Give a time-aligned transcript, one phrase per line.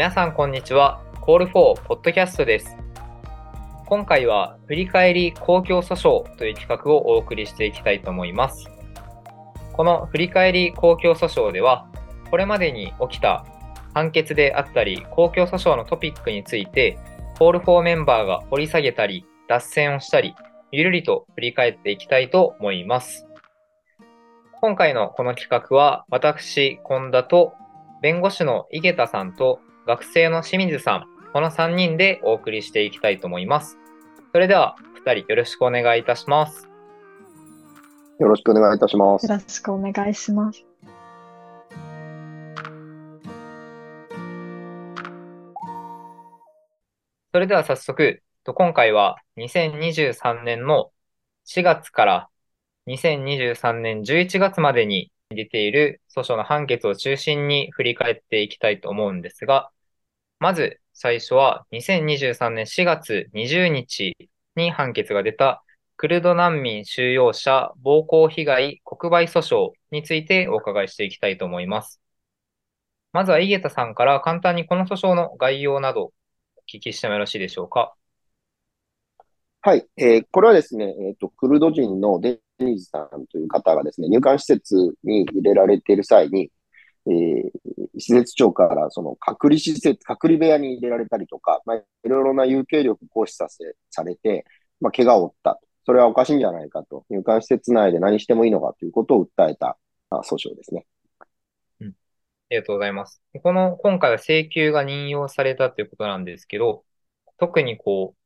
[0.00, 1.02] 皆さんこんにちは。
[1.20, 2.74] コール4ポッドキャストです。
[3.84, 8.64] 今回は振り返り公共訴訟という企画をお送りしていきたいと思います。
[9.74, 11.86] この振り返り公共訴訟では、
[12.30, 13.44] これまでに起きた
[13.92, 16.98] 判決であったり、公共訴訟のトピックについて、
[17.38, 20.34] コール4メンバーが掘り下げたり、脱線をしたり、
[20.72, 23.26] ゆるりと振り返っていきたいと思います。
[24.62, 27.52] 今回のこの企画は、私、近田と、
[28.00, 33.76] 弁護士の井桁さんと、学生の清水さん、この3人でお送りしていきたいと思います。
[34.30, 36.68] それでは、2人よろしくお願いいたします。
[38.20, 39.26] よろしくお願いいたします。
[39.26, 40.64] よろしくお願いします。
[47.32, 50.92] それでは早速、と今回は2023年の
[51.48, 52.28] 4月から
[52.86, 59.72] 2023年11月までに出ている訴訟の判決を中心に振り返っていきたいと思うんですが、
[60.40, 64.16] まず最初は2023年4月20日
[64.56, 65.62] に判決が出た
[65.98, 72.00] クルド難民収容者暴行被害国賠訴訟についてお伺いしていきたいと思います。
[73.12, 76.12] まずは井桁さんから簡単にこの訴訟の概要などお
[76.66, 77.94] 聞きしてもよろしいでしょうか。
[79.60, 79.86] はい。
[79.98, 86.50] えーこれはですね、えっ、と、クルド人のデニーズさんという方がですね、入管施設に入れられている際に、
[87.06, 87.50] えー
[87.98, 94.46] 施設長からその隔離施設、隔離部屋に入れられたりとか、まあ、いろいろな有形力を行使させ、されて、
[94.80, 95.60] まあ、怪我を負った。
[95.84, 97.04] それはおかしいんじゃないかと。
[97.10, 99.76] 入管施設内で何してもいいのかということを訴えた
[100.08, 100.86] あ訴訟ですね。
[101.80, 101.92] うんあ
[102.50, 103.22] りがとうございます。
[103.42, 106.84] この、今回は請求が任用されたということなんですけど、
[107.38, 108.18] 特にこう、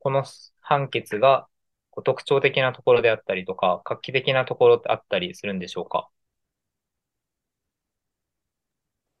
[0.00, 0.24] この
[0.60, 1.48] 判決が
[2.04, 6.08] 特徴的なところであったりとか、画期的なところってあったりするんでしょうか？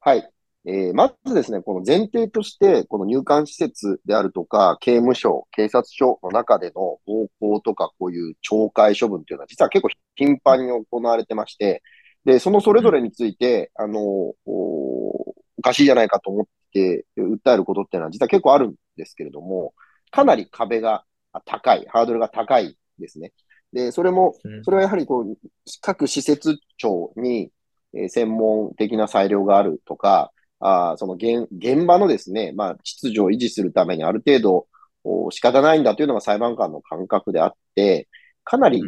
[0.06, 0.30] はい。
[0.66, 11.82] えーまずですね、この前提として、この入管施設であるとか、刑務所、警察署の中での暴行とか、こういう懲戒処分というのは、実は結構頻繁に行われてまして、
[12.24, 19.74] で、そのそれぞれについて、あの、おおかしいじゃないかと思って訴えることっていうのは、実は結構あるんですけれども、
[20.12, 21.04] かなり壁が
[21.46, 23.32] 高い、ハードルが高いですね。
[23.72, 25.36] で、それも、うんそれはやはりこう、
[25.80, 27.50] 各施設長に、
[27.96, 34.66] えー専門的な裁量があるとか、あーその現現場のですね、まあ、秩序を維持するためにある程度
[35.04, 38.08] お仕方ないんだというのが裁判官の感覚であって、
[38.44, 38.84] かなり、う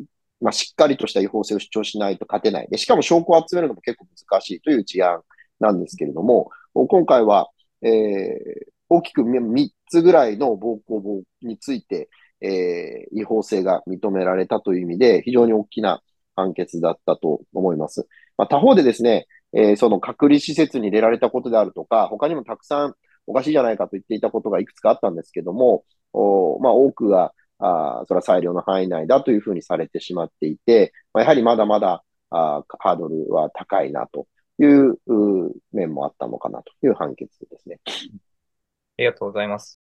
[0.00, 0.06] ん
[0.40, 2.68] まあ、しっかりとした違法性を主張しないと勝てない。
[2.68, 5.22] で、しかも証拠を集めるのも結構難しいという事案
[5.60, 7.48] なんですけれども、お今回は、
[7.82, 12.10] えー大きく3つぐらいの暴行について、
[12.42, 16.02] えー違法性が認められたという意味で、非常に大きな
[16.36, 18.06] 判決だったと思います。
[18.36, 22.94] まあ、他方でですね、えーその隔離施設に入れられたことであるとか、他にもたくさん
[23.26, 34.26] おかしいじゃないかと言っていたことがいくつかあったんですけども、おまあ、多くが、あそれは裁量の範囲内だというふうにされてしまっていて、まあ、やはりまだまだあーハードルは高いなと
[34.58, 34.98] いう
[35.72, 37.78] 面もあったのかなという判決ですね。
[37.86, 37.90] あ
[38.98, 39.78] りがとうございます。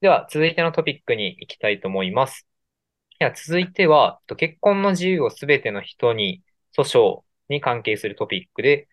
[0.00, 2.46] では、続いてのトピックに行きたいと思います。
[3.18, 6.42] では、続いては、結婚の自由をすべての人に
[6.76, 8.88] 訴訟に関係するトピックで、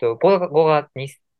[0.00, 0.90] 5月、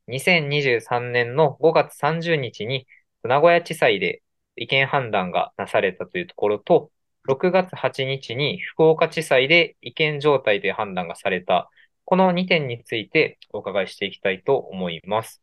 [0.07, 2.87] 2023年の5月30日に
[3.23, 4.23] 名古屋地裁で
[4.57, 6.91] 違憲判断がなされたというところと、
[7.25, 11.71] 6月8日に福岡地裁で違憲状態で判断がされた、
[12.05, 15.43] この2点についてお伺いしていきたいと思います。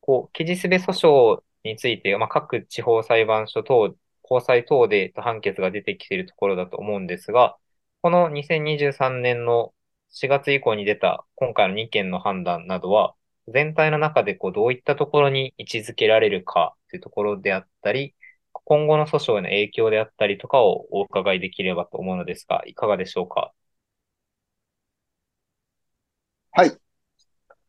[0.00, 7.56] こう、記事すべ訴訟について、まあ、各地方裁判所等、高裁等で判決が出てきているところだと思うんですが、
[8.00, 9.74] この2023年の
[10.10, 13.14] 4月以降に出た今回の2件の判断などは、
[13.48, 18.14] 全体の中でこうどういったところに位置づけられるかというところであったり、
[18.64, 23.52] 今後の訴訟への影響であったりとかをお伺いできればと思うのですが、いかがでしょうか？
[26.52, 26.76] はい。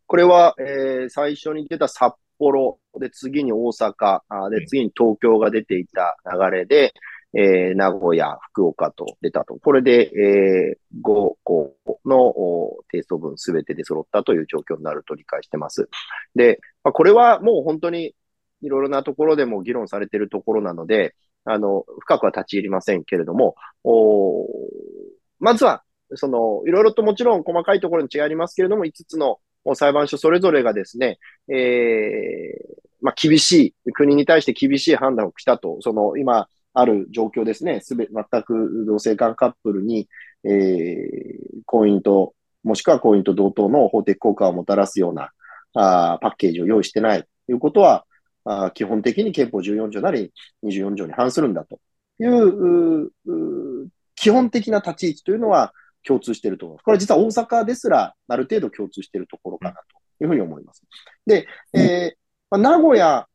[0.08, 6.94] これは、えー最初に出た札幌で、次に大阪、で、うん次に東京が出ていた流れで、
[7.34, 9.56] えー名古屋、福岡と出たと。
[9.56, 11.76] これで、えー5項
[12.06, 15.90] のお提訴分すべてで揃ったという状況になると理解してます。
[16.36, 18.14] で、まあ、これはもう本当に
[18.62, 24.46] いろいろなところでも議論されているところなので、あの、深くは立ち入りませんけれども、お
[25.40, 25.84] まずは、
[26.16, 29.40] その、いろいろともちろん細かいところに違いますけれども、5つの
[29.76, 31.18] 裁判所それぞれがですね、
[31.50, 40.08] えーまあ、厳しい、国に対して厳しい判断をしたと、その、今、ある状況ですね、すべ、全く同性間カップルに、
[40.44, 42.34] えー婚姻と、
[42.64, 45.32] もしくは婚姻と同等の法的効果をもたらすような、
[45.74, 48.06] あパッケージを用意してないということは、
[48.44, 50.34] あ基本的に憲法14条なり
[50.64, 51.80] 24条に反するんだと
[52.20, 53.12] いう
[54.16, 55.74] 基本的な立ち位置というのは
[56.04, 56.84] 共通していると思います。
[56.86, 59.80] これ実は大阪ですらある程度共通しているところかなと
[60.24, 60.84] いうふうに思います。
[61.26, 62.18] で、えー
[62.50, 63.28] まあ、名古屋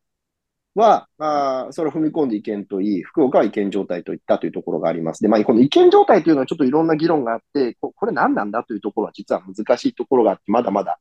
[0.77, 5.21] は、あそれを踏み込んで違憲といい、福岡は違憲状態といったというところがあります。
[5.21, 10.99] で、まあ、この違憲状態というのはちょっといろんな議論があって、ここれ何なんだというところは実は難しいところがあって、まだまだ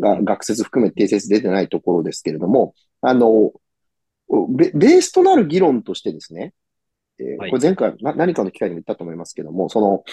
[0.00, 3.52] が学説含めて定説出てないところですけれども、あの、
[4.50, 6.54] ベベースとなる議論としてですね、
[7.18, 10.04] えーこれ前回な何かの機会にも言ったと思いますけども、その、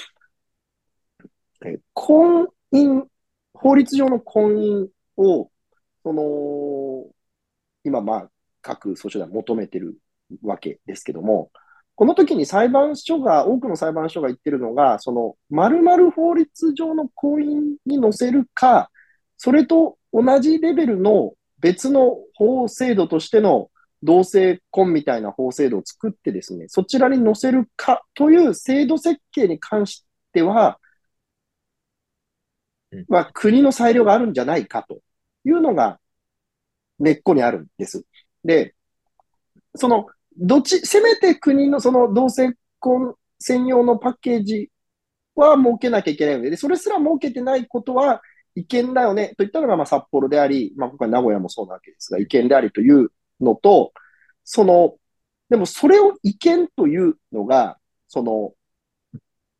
[1.65, 3.03] えー婚姻、
[3.53, 5.49] 法律上の婚姻を、
[6.03, 7.05] その、
[7.83, 8.29] 今まあ、
[8.65, 9.95] 各訴訟では求めてる
[10.41, 11.51] わけですけども、
[11.93, 18.89] この時に裁判所が、多くの裁判所が言ってるのが、その、〇〇法律上の婚姻に載せるか、
[19.37, 23.69] それと同じレベルの別の法制度としての
[24.03, 30.79] 同性婚みたいな法制度を作ってですね、そちらに載せるかという制度設計に関しては、
[33.07, 34.99] まあ、国の裁量があるんじゃないかと
[35.45, 35.99] いうのが
[36.99, 38.05] 根っこにあるんです。
[38.45, 38.75] で、
[39.75, 40.07] その、
[40.37, 44.69] どっち、せめて国のその同性婚専用のパッケージ
[45.35, 48.21] は設けなきゃいけないので、でそれすら設けてないことは
[48.55, 53.09] 違憲だよねといったのがまあ札幌であり、まあ、今回名古屋もそうなわけですが、違憲でありという
[53.41, 53.93] のと、
[54.43, 54.95] その、
[55.49, 57.77] でもそれを違憲というのが、
[58.07, 58.53] その、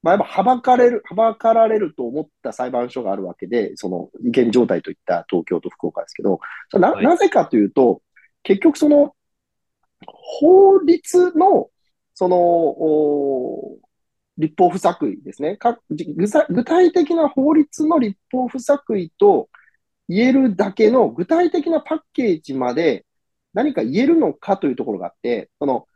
[0.02, 6.40] まあ、やっぱはばかれる、はばかられると思った裁判所があるわけで、その違憲状態といった東京と福岡ですけど、
[6.74, 8.02] な、はい、なぜかというと、
[8.46, 9.16] 結局その、
[10.06, 11.70] 法律の、
[12.14, 13.86] その、
[14.38, 15.58] 立法不作為ですね。
[16.50, 19.50] 具体的な法律の立法不作為と
[20.08, 23.06] 言えるだけの具体的なパッケージまで
[23.54, 25.88] 何か言えるのかというところがあって、その、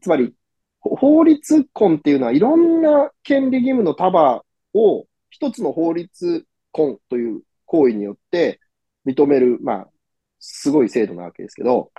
[0.00, 0.34] つまり、
[0.80, 4.42] 法律婚っていうのはいろんな権利義務の束
[4.72, 8.60] を一つの法律婚という行為によって
[9.04, 9.88] 認める、まあ、
[10.40, 11.90] すごい制度なわけですけど、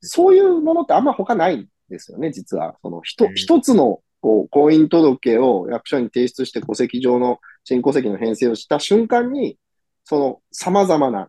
[0.00, 2.76] そういうものってあんま他ないんですよね、実は。
[2.82, 9.58] その一、一つのこう婚姻届を役所に提出して戸籍上の新戸籍の編成をした瞬間に、
[10.04, 11.28] その様々な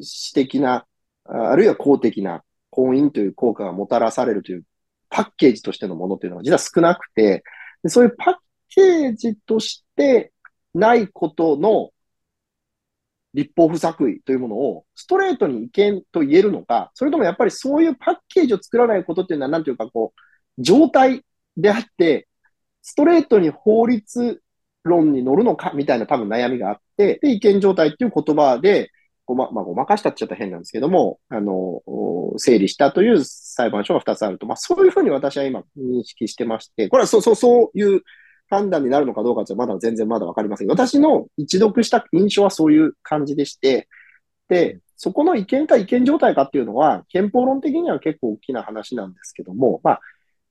[0.00, 0.86] 私的な、
[1.24, 4.64] あるいは公的な婚姻という効果がもたらされるという
[5.08, 7.44] パッケージとしてのものというのが実は少なくて、
[7.86, 8.34] そういうパッ
[8.68, 10.32] ケージとして
[10.74, 11.90] ないことの
[13.34, 21.24] 立法不作為というものをストレートに違憲と言えるのか、それともやっぱりそういうパッケージを作らないことっていうのは、なんていうかこう、状態
[21.56, 22.28] であって、
[22.82, 24.42] ストレートに法律
[24.84, 28.90] 論に乗るのかみたいな多分悩みがあって、で、違憲状態っていう言葉で、
[29.24, 31.82] ごま、まあ、ごまかしたって言っちゃった変なんですけども、あの、
[32.38, 38.02] 整理したという裁判所が2つあると、まあ、そういうふうに私は今認識してまして、これはそう、そう、そういう
[38.52, 40.68] 判断になるのかどうかってまだ全然まだわかりません。
[40.68, 43.88] 私の一読した印象はそういう感じでして、
[44.48, 50.00] で、そこの違憲か違憲状態かっていうのは、憲法論的には結構大きな話なんですけども、まあ、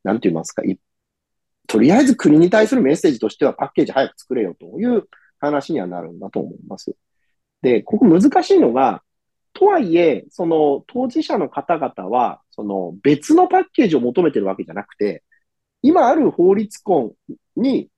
[0.03, 0.63] なんて言いますか、
[1.67, 5.03] とりあえず国に対するメッセージとしてはパッケージ早く作れよという
[5.39, 6.95] 話にはなるんだと思います。
[7.61, 9.03] で、ここ難しいのが、
[9.53, 15.23] とはいえ、その当事者の方々は、その別のパッケージを求めてるわけじゃなくて、
[15.81, 17.13] 今ある法律婚
[17.55, 17.89] に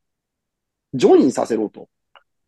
[0.94, 1.90] ジョインさせろと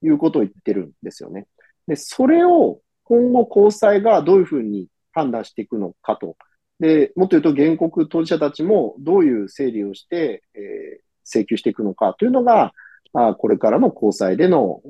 [0.01, 1.47] いうことを言ってるんですよね。
[1.87, 6.37] で、それを今後高裁がどういうふうに判断していくのかと。
[6.79, 12.73] で、もっと言うと原告当事者たちもどういう整理をして、えー、請求していくのかというのが、
[13.13, 14.81] あこれからの高裁での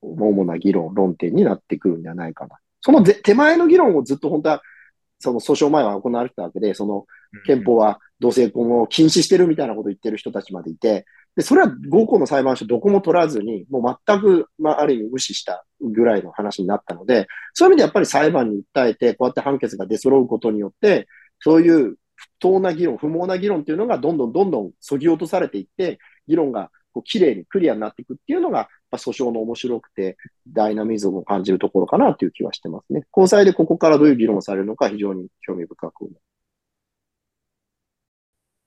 [0.00, 2.56] 主な議論、論点になってくるんじゃないかな。
[2.80, 4.62] その手前の議論をずっと本当は、
[5.22, 7.06] その訴訟前は行われてたわけで、その
[7.46, 21.08] 憲法は同性婚を禁止してるみたいなことを言ってる人たちまでいて、で、それは合校の裁判所どこも取らずに、もう全く、まあ、ある意味無視したぐらいの話になったので、そういう意味でやっぱり裁判に訴えて、こうやって判決が出揃うことによって、
[21.40, 25.98] そういう不当な議論、不毛な議論っていうのがどんどんどんどん削ぎ落とされていって、
[26.28, 30.16] 議論がこう綺麗にクリアになっていくっていうのが、訴訟の面白くて、
[30.48, 33.02] ダイナミズムを感じるところかなという気はしてますね。
[33.10, 36.10] 高裁でここからどういう議論をされるのか非常に興味深く。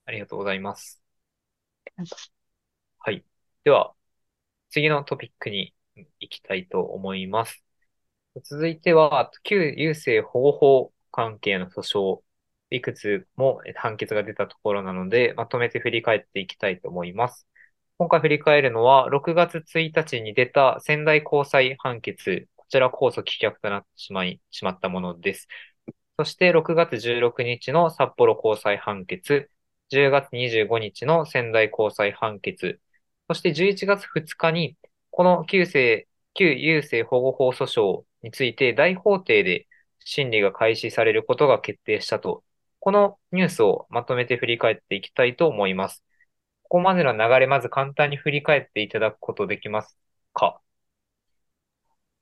[0.06, 1.02] ありがとうございます。
[3.00, 3.24] はい。
[3.64, 3.94] では、
[4.70, 5.74] 次のトピックに
[6.20, 7.64] 行きたいと思います。
[8.44, 12.24] 続いては、旧優生保護法関係の訴訟、
[12.72, 17.48] いくつも判決が出たところなので、まとめて振り返っていきたいと思います。
[17.98, 25.48] 今回振り返るのは、6月1日に出た仙台高裁判決、こちら控訴棄却となってしまい、しまったものです。
[26.18, 29.50] そして6月16日の札幌高裁判決、
[29.90, 32.82] 10月25日の仙台高裁判決、
[33.30, 34.78] そして11月2日に、
[35.12, 39.68] この旧正、旧優生保護法訴訟について大法廷で
[40.00, 42.44] 審理が開始されることが決定したと、
[42.80, 46.04] このニュースをまとめて振り返っていきたいと思います。
[46.68, 49.98] ここまでの流れ、まず簡単に振り返っていただくことできます
[50.34, 50.60] か？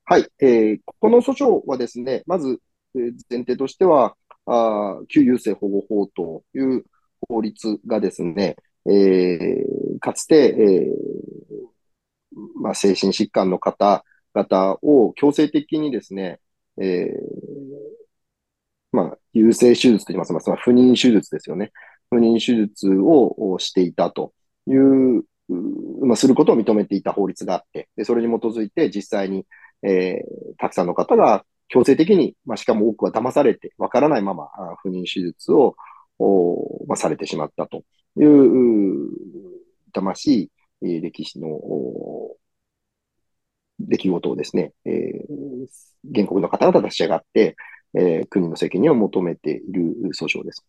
[0.04, 2.60] はい、えー、この訴訟はですね、まず、
[2.94, 4.14] 前提としては、
[4.46, 6.84] あ旧優生保護法という
[7.26, 16.40] 法律がですね、えー、かつて、えーまあ、精神疾患の方々を強制的にですね、
[16.76, 17.10] えー、
[18.92, 20.34] まあ、優生手術と言います。
[20.34, 21.72] か、まあ、不妊手術ですよね。
[22.14, 24.32] 不妊手術をしていたと
[24.68, 25.24] いう、
[26.06, 29.46] まあ、することを認めていた法律があって、でそれに基づいて実際に、
[29.82, 34.48] えー、たくさんの方が強制的に、まあ、しかも多くは騙されて、わからないまま
[34.82, 35.74] 不妊手術を、
[36.86, 37.82] まあ、されてしまったと
[38.16, 39.10] いう、
[39.88, 40.50] 痛まし
[40.82, 41.60] い歴史の
[43.80, 47.56] 出来事をですね、えー、原告の方々立ち上がって、
[47.94, 50.64] えー、国の責任を求めている訴訟です。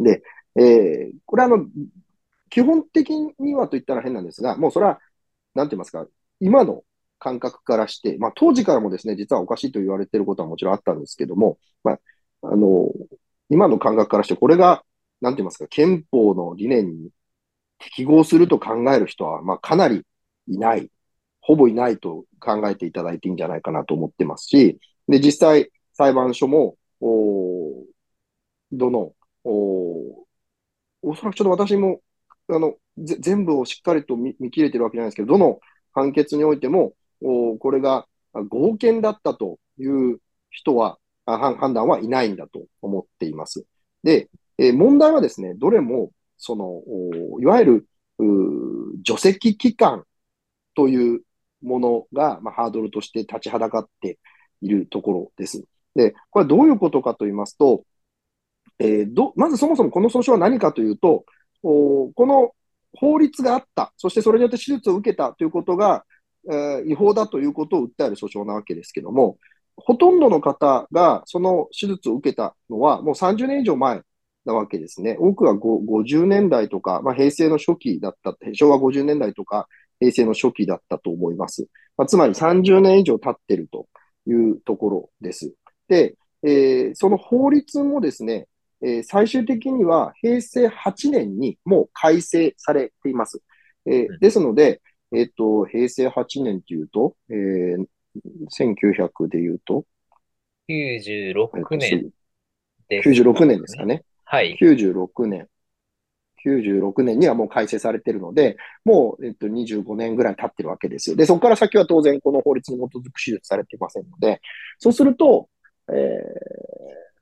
[0.00, 0.22] で、
[0.56, 1.66] えー、これはあの、
[2.50, 4.98] 基本的にはと言ったら変なんですが、もうそれは、
[5.54, 6.06] なんて言いますか、
[6.40, 6.82] 今の
[7.18, 11.98] 感覚からして、まあ当時からもですね、実はおかしいと言われていることはもちろんあったんですけども、まあ、
[12.42, 12.88] あの、
[13.48, 14.84] 今の感覚からして、これが、
[15.20, 17.10] なんて言いますか、憲法の理念に
[17.78, 20.02] 適合すると考える人は、まあかなり
[20.48, 20.90] いない、
[21.40, 24.78] ほぼいないと考えていただいていいんじゃないかなと思ってますし、
[25.08, 27.84] で、実際、裁判所も、お
[28.72, 29.12] どの、
[29.44, 30.26] お
[31.02, 32.00] おそらくちょっと私も、
[32.48, 35.60] あの、全部をしっかりと見見切れてるわけじゃないですけど、どの
[35.92, 40.18] 判決においても、おこれが合憲だったという
[40.50, 43.64] 人は、判断はいないんだと思っています。
[44.02, 44.28] で、
[44.58, 46.82] え問題はですね、どれも、その、
[47.40, 47.86] いわゆる、
[49.02, 50.04] 除籍期間
[50.74, 51.22] という
[51.62, 54.18] ものが、まあ、ハードルとして立ちはだかって
[54.60, 55.64] いるところです。
[55.94, 57.84] で、これはどういうことかと言いますと、
[58.80, 61.24] えー、ど、まずそもそもこの訴訟は何かというと、
[61.62, 62.52] おこの
[62.94, 66.04] 法律があった、そしてそれによって手術を受けたということが、
[66.50, 69.36] えー、違法だということを訴える訴訟なわけですけども、
[69.76, 74.02] ほとんどの方がその手術を受けたのはもう30年以上前
[74.46, 75.16] なわけですね。
[75.20, 79.68] 多くは50年代とか、まあ、平成の初期だった、昭和50年代とか
[79.98, 81.68] 平成の初期だったと思います。
[81.98, 83.86] まあ、つまり30年以上経ってると
[84.26, 85.52] いうところです。
[85.88, 88.46] で、えー、その法律もですね、
[88.82, 93.40] えー、最終的には平成8年にもう改正されています。
[93.86, 94.80] えー、ですので、
[95.12, 97.86] えっ、と、平成8年というと、えー、
[98.48, 99.84] 1900で言うと、
[100.68, 102.12] 96年
[102.88, 103.24] です、ね。
[103.24, 104.04] 96年ですかね。
[104.24, 104.56] はい。
[104.60, 105.48] 96年。
[106.46, 111.16] 96年にはもう改正されているので、もう、えっと、25年ぐらい経ってるわけですよ。
[111.16, 114.40] で、そこから先は当然この法律に基づく手術されていませんので、
[114.78, 115.48] そうすると、
[115.88, 115.96] えー、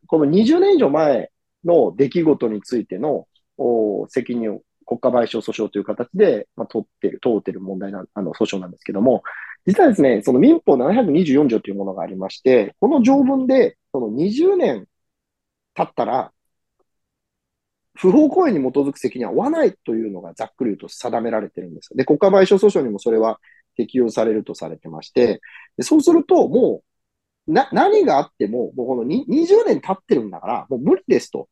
[0.06, 1.30] この20年以上前
[1.64, 3.26] の出来事についての
[4.08, 9.22] 責任を国家賠償訴訟という形で、まあ、取ってる、通ってる問題な、あの、訴訟なんですけども、
[9.66, 14.86] 実はですね、その民法724条というものがありまして、この条文で、その20年
[15.74, 16.32] 経ったら、
[17.94, 21.94] 不法行為に基づく責任は負わないというのがざっくり言うと定められてるんです。
[21.94, 23.40] で、国家賠償訴訟にもそれは
[23.76, 25.40] 適用されるとされてまして、
[25.76, 26.88] でそうするともう、
[27.48, 31.48] な、何があっても、もうこの20年経ってるんだから、もう無理ですと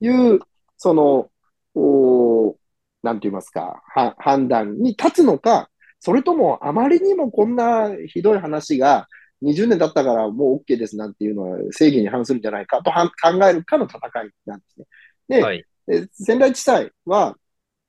[0.00, 0.38] いう、
[0.76, 1.28] その、
[1.74, 2.56] お
[3.02, 5.68] なんて言いますか、は、判断に立つのか、
[6.00, 9.08] それともあまりにもこんなひどい話が
[9.42, 14.86] 20年経ったからもう OK ですなんていうのは正義に反するんじゃないかと考えるかの戦いなんですね。
[15.28, 15.64] で、はい、
[16.12, 17.36] 仙台地裁は、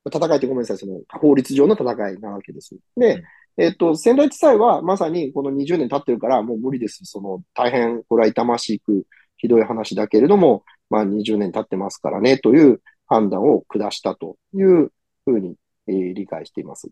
[0.08, 2.76] 戦いってごめんなさい、その法律上の戦いなわけです。
[2.96, 3.24] で、
[3.58, 7.02] えっと、仙台地裁はまさにこの20年経ってるからもう無理です。
[7.06, 9.06] その大変これは痛ましく
[9.38, 14.92] ひどい話だけれども、まあ20年経ってますからねという判断を下したという
[15.24, 15.56] ふうに、
[15.88, 16.90] えー、理解しています。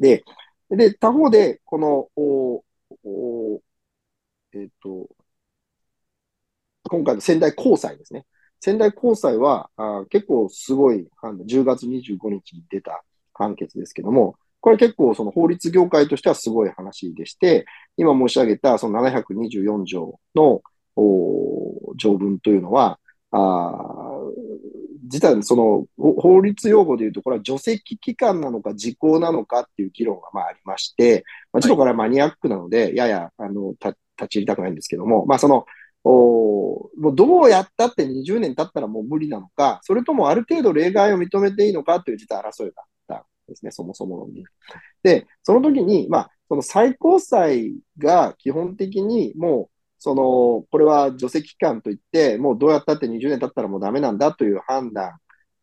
[0.00, 0.24] で、
[0.70, 2.64] で、他方で、この、お
[3.04, 3.60] お
[4.52, 5.08] えっ、ー、と、
[6.84, 8.26] 今回の仙台高裁ですね。
[8.60, 13.04] 仙台高裁はあ結構すごい、あの10月25日に出た
[13.34, 20.62] 判決ですけども、これ結構その法律業界としてはすごい話でして、今申し上げたその724条の
[21.96, 22.98] 条文というのは、
[23.30, 23.96] あ
[25.08, 33.94] 実はその法律用語で言うと、これは除籍期間なのか時効なのかっていう議論がまあありまして、まあ、ちょっとこれはマニアックなので、ややあの立
[34.28, 35.66] ち入りたくないんですけども、まあその、
[36.04, 42.82] おもうどうやったって20年経ったらもう無理なのか、それともある程度例外を認めていいのかという実は争いが
[43.48, 44.44] ですね、そもそものに。
[45.02, 55.18] で、その時に、まあ、その最高裁が基本的にもうその、これは除籍期間といって、もうどうやったって20年経ったらもうダメなんだという判断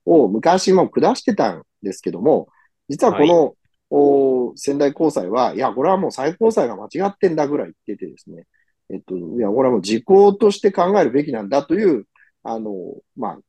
[0.05, 2.49] を昔も下してたんですけども、
[2.89, 3.53] 実はこの、はい、
[3.91, 8.45] お仙台高裁は、いや、これはもう最高裁が間違ってんだぐらい言っててですね、
[8.89, 12.05] えっと、いや、これはもう時効として考えるべきなんだという、
[12.43, 12.71] あの、
[13.15, 13.39] まあ、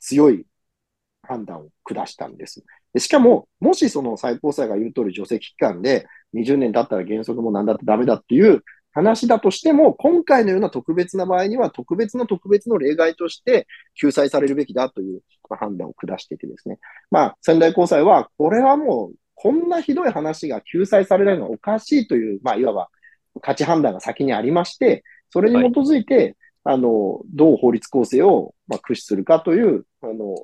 [0.00, 0.46] 強い
[1.30, 2.64] 判断を下したんです。
[2.92, 16.78] でしかも、もしその最高裁が言う通り除籍期間で20年経ったら原則もなんだってダメだっていう話だとしても、今回のような特別な場合には、特別の特別の例外として救済されるべきだという判断を下していてですね。
[17.10, 22.88] まあ、仙台高裁は、これはもう、こんなひどい話が救済されないのはおかしいという、まあ、いわば
[23.40, 30.34] 価値判断が先にありまして、それに基づいて、はい、あの、どう法律構成を、まあ、駆使するかという、あの、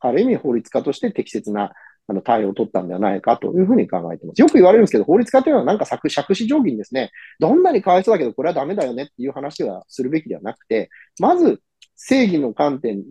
[0.00, 1.72] ある意味法律家として適切な
[2.10, 4.40] あの対応を取ったんではないかというふうに考えています。
[4.40, 6.14] よく言われるんですけど、法律家というのはなんか尺子
[6.46, 10.88] 定規にですね、どんなにかわいそうだけど、これはダメだよねっていう話はするべきではなくて、
[11.20, 11.60] まず
[11.96, 13.02] 正義の観点、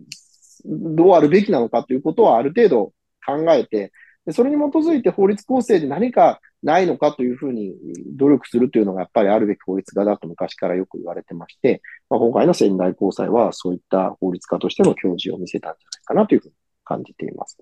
[0.64, 2.92] どうあるべきなのかということはある程度
[3.24, 3.92] 考えて、
[4.32, 7.74] それに基づいて法律構成で何かないのかというふうに
[8.16, 16.54] 努力するというのがやっぱりあるべき法律家だと昔からよく言われてまして、まあ、今回の仙台高裁はそういった法律家としての教示を見せたんじゃないかなというふうに
[16.88, 17.58] 感じています。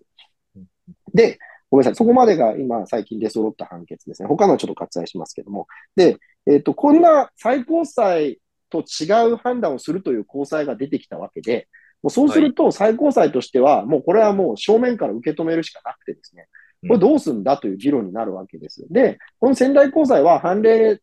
[1.12, 1.96] で、ごめんなさい。
[1.96, 4.28] そこまでが今最近出揃った判決ですね。
[4.28, 5.66] 他のはちょっと割愛しますけども。
[5.96, 8.38] で、えっ、ー、と、こんな最高裁
[8.70, 11.68] と違う判断をするという高裁が出てきたわけで、
[12.02, 16.46] もうそうすると最高裁としては、もうこれはもう正面から受け止めるしかなくてですね、
[16.86, 18.86] これどうすんだという議論になるわけです。
[18.90, 21.00] で、この仙台高裁は判例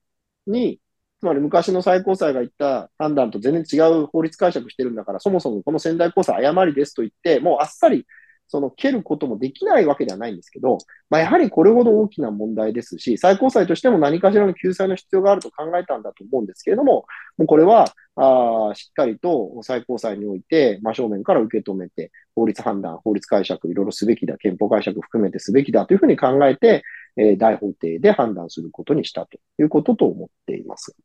[0.48, 0.80] に、
[1.24, 8.06] つまり昔の最高裁が言った判断と全然違う法律解釈してるんだから、そもそもこの仙台高裁誤りですと言って、もうあっさり
[8.50, 17.06] その蹴ることもできないわけではないんですけど、まあ、やはりこれほど大きな問題ですし、最高裁としても何かしらの救済の必要があると考えたんだと思うんですけれども、
[17.38, 17.86] もうこれは
[18.18, 26.84] あしっかりと最高裁において真正面から受け止めて、法律判断、法律解釈、いろいろすべきだ、憲法解釈含めてすべきだというふうに考えて、
[27.16, 30.96] えー、大法廷で判断することにしたということと思っています。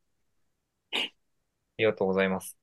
[1.78, 2.58] ありがとうございます。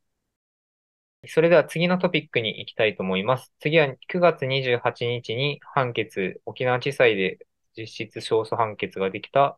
[1.27, 3.51] それでは次のトピックに行きたいと思います。
[3.59, 7.39] 次は9月28日に判決、沖縄地裁で
[7.75, 9.57] 実質勝訴判決ができた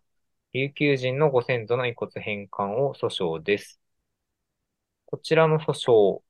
[0.54, 3.80] 琉球人のご先祖の遺骨返還を訴訟です。
[5.06, 6.22] こちらの訴訟、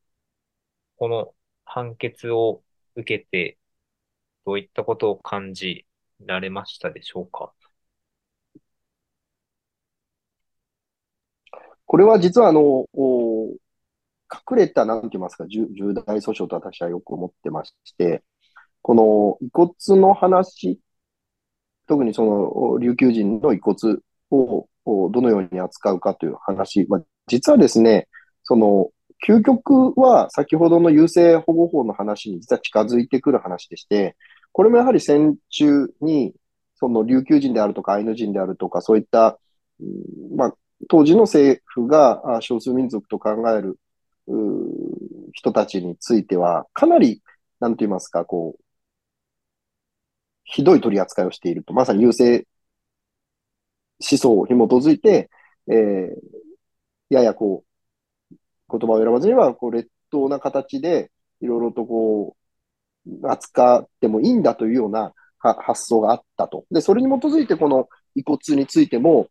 [0.97, 1.33] この
[1.65, 2.63] 判決を
[2.95, 3.57] 受けて、
[4.45, 5.87] どういったことを感じ
[6.21, 7.53] られましたでしょうか？
[11.88, 18.23] これは実はあの、隠れた、なんて言いますか、重大訴訟と私はよく思ってまして、
[18.82, 20.80] この遺骨の話、
[21.88, 23.97] 特にその琉球人の遺骨
[24.30, 28.08] をどのように扱うかという話は、実はですね、
[28.43, 28.91] その、
[29.26, 34.15] 究極は先ほどの優生保護法の話に実は近づいてくる話でして、
[34.52, 36.34] これもやはり戦中に、
[36.76, 39.39] その琉球人であるとかアイヌ人であるとか、そういった、
[40.36, 40.56] まあ、
[40.89, 43.79] 当時の政府が少数民族と考える
[45.33, 47.21] 人たちについては、かなり、
[47.59, 48.61] なんと言いますか、こう、
[50.43, 52.47] ひどい取り扱いをしていると、まさに優勢
[53.99, 55.29] 思想に基づいて、
[55.67, 56.15] えー、
[57.09, 57.63] ややこ
[58.31, 58.35] う、
[58.69, 61.11] 言葉を選ばずには、こう、劣等な形で、
[61.41, 62.35] いろいろとこ
[63.05, 66.65] う、扱ってもいいんだというような発想があったと。
[66.71, 69.29] で、それに基づいて、この遺骨についても、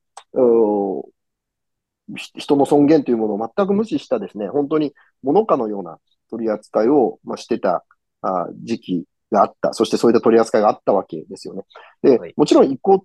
[2.15, 5.99] 人の尊厳というものを全く無視したですね、本当に物かのような
[6.31, 7.85] 取り扱いを、まあ、してた
[8.23, 9.73] あ時期があった。
[9.73, 11.63] そしてそういった取り扱いがあったわけですよね。
[12.03, 13.01] で、はい、もちろん遺骨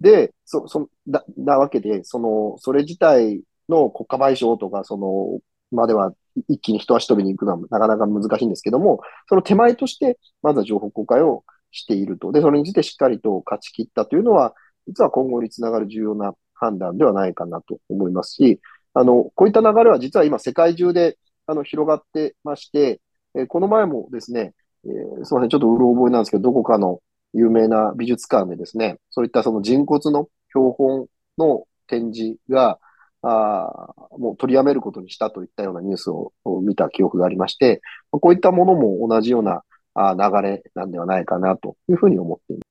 [0.00, 5.40] で、そ、そ、な、なわけで、その、それ自体の国家賠償とか、その、
[5.72, 6.12] までは
[6.48, 12.30] 一気に人足取りに行くのはなかなか難しいんですけども、その手前として、まずは情報公開をしていると。
[12.30, 14.54] で、それについてしっかりと勝ち切ったというのは、
[14.86, 18.60] 実は今後につながる重要な判断ではないかなと思いますし、
[18.94, 23.00] あの、こういった流れは実は今世界中であの広がってまして、
[23.34, 27.00] え、この前もですね、えー、すみません、ちょっとうろ覚えなんですけど、どこかの
[27.34, 31.06] 有名な美術館でですね、そういったその人骨の標本
[31.38, 32.78] の展示が、
[33.22, 39.62] あもう取りやめることにしたといったようなニュースを見た記憶がありまして、こういったものも同じような
[39.94, 42.66] あ流れなんではないかなというふうに思っています。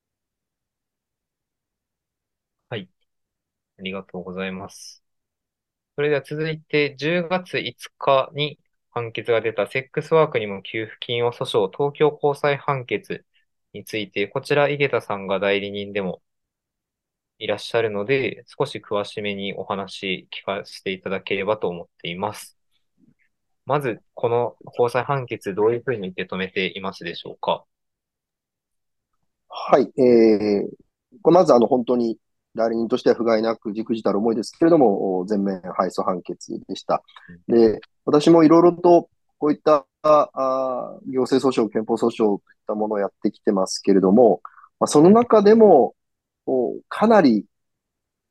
[2.69, 2.89] はい。
[3.77, 5.03] ありがとうございます。
[5.95, 8.59] それでは続いて、10月5日に
[8.91, 13.25] 判決が出たセックスワークにも給付金を訴訟東京高裁判決
[13.73, 16.21] について、こちら井桁さんが代理人でも
[17.37, 22.57] いらっしゃるので、少し詳しめにお話聞かせていただければと思っています。
[23.65, 27.65] まず、この高裁判決、どういうふうに受け止めていますでしょうか？
[29.49, 29.91] はい。
[30.01, 32.17] えー、まず、あの、本当に
[32.55, 37.03] 代理人としては不甲斐なく、じくじたる思いですけれども、全面敗訴判決でした。
[37.47, 44.41] で、私もいろいろとこういったあ行政訴訟、憲法訴訟といったものをやってきてますけれども、
[44.79, 45.95] まあ、その中でも、
[46.89, 47.45] かなり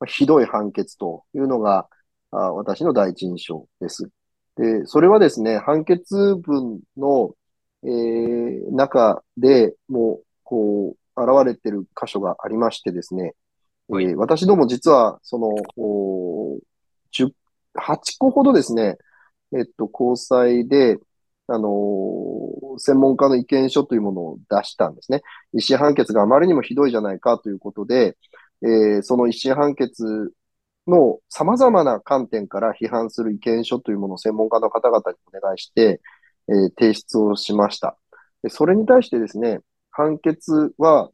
[0.06, 1.88] ひどい判決というのが、
[2.30, 4.10] あ私の第一印象です。
[4.56, 7.34] で、それはですね、判決文の、
[7.82, 13.34] えー、中でもう、こう、現れてる箇所がありましてですね、
[13.88, 15.50] はい、私ども実は、その、
[17.12, 18.96] 18個ほどですね、
[19.56, 20.98] えっと、高裁で、
[21.46, 25.22] あのー、専門家の意見書というものを出したんですね。
[25.52, 28.16] 一審判決があまりにもひどいじゃないかということで、
[28.62, 30.32] えー、その一審判決
[30.86, 36.00] の様々な観点から批判する意見書というものを専門家の方々にお願いして、
[36.48, 37.98] えー、提出をしました。
[38.48, 41.10] それに対してですね、判決は、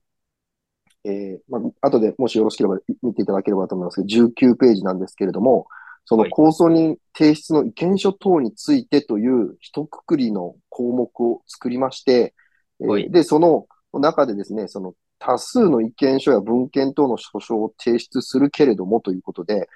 [1.04, 5.66] えー、まあ、後でもしよろしければ見ていただければと思いますけど、19ページなんですけれども、
[6.04, 12.34] その構想人提出の意見書等についてという一括りの項目を作りまして、
[12.80, 19.68] はい、で、その中でですね、その多数の意見書や文献等の書書を提出するけれどもということで、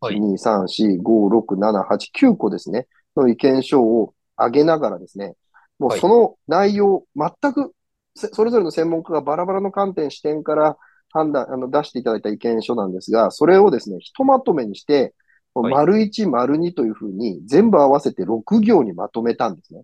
[0.00, 5.34] はい、1、2、3、4、5、6、7、8、9個ですね、の意見書を上げながらですね、
[5.78, 7.72] もうその内容、全く
[8.14, 10.76] それぞれの専門家がバラバラの観点、視点から
[11.10, 15.14] 判断、あの出していただいた意見書なんですが、それをですね、ひとまとめにして、
[15.54, 19.82] 丸1、丸2というふうに全部合わせて6行にまとめたんですね。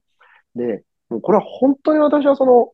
[0.55, 2.73] で、もうこれは本当に私はその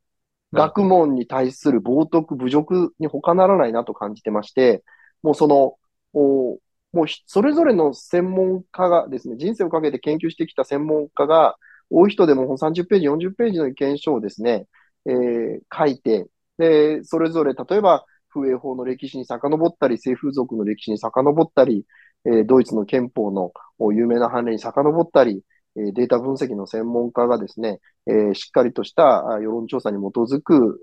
[0.52, 4.84] 学問に対する冒涜、侮辱に他ならないなと感じてまして、
[5.22, 5.76] もうその、
[6.12, 6.58] も
[7.02, 11.56] うそれぞれの専門家がですね、人生をかけて研究してきた専門家が、
[11.90, 14.66] 多い人でも30ページ、40ページの意見書をですね、
[15.06, 16.26] えー、書いて、
[16.58, 21.84] で、それぞれ、例えば、風営法の歴史に遡ったり、性風俗の歴史に遡ったり、
[22.26, 23.52] えー、ドイツの憲法の
[23.92, 25.42] 有名な判例に遡ったり、
[25.76, 30.80] えデータ分析の専門家がですね、えー、しっかりとした世論調査に基づく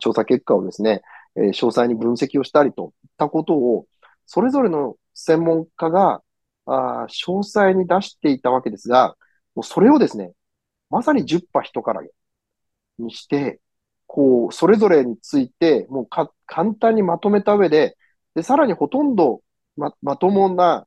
[0.00, 1.02] 調査結果をですね、
[1.36, 3.86] えー、詳細に分析をしたりといったことを、
[4.26, 6.22] それぞれの専門家が
[6.66, 9.16] あ詳細に出していたわけですが、
[9.54, 10.32] もうそれをですね、
[10.88, 12.02] まさに10波人から
[13.00, 13.60] にして、
[14.06, 17.96] こう、それぞれについて、もうか、簡単にまとめた上で、
[18.34, 19.42] で、さらにほとんど
[19.76, 20.86] ま、まともな